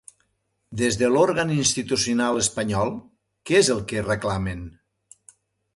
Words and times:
Des 0.81 0.95
de 1.01 1.09
l'òrgan 1.15 1.51
institucional 1.57 2.41
espanyol, 2.45 2.93
què 3.51 3.61
és 3.61 3.71
el 3.77 3.87
que 3.93 4.07
reclamen? 4.09 4.67